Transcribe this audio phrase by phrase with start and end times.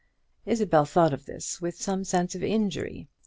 [0.47, 3.07] Isabel thought of this with some sense of injury.